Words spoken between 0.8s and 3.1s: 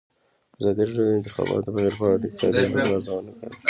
راډیو د د انتخاباتو بهیر په اړه د اقتصادي اغېزو